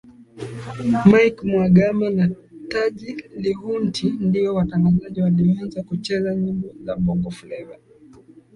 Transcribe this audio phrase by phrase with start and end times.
[1.09, 2.29] Mike mhagama na
[2.67, 7.77] taji lihundi ndio watangazaji walioanza kucheza nyimbo za bongofleva